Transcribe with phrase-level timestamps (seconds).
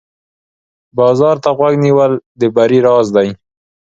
[0.97, 3.29] بازار ته غوږ نیول د بری راز دی.